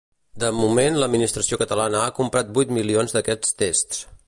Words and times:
De 0.43 0.47
moment 0.59 0.97
l’administració 1.01 1.59
catalana 1.63 2.01
ha 2.05 2.15
comprat 2.21 2.51
vuit 2.57 2.75
milions 2.81 3.17
d’aquests 3.19 3.57
tests. 3.63 4.05